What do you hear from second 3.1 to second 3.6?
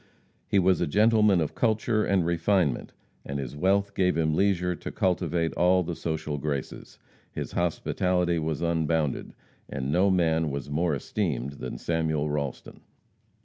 and his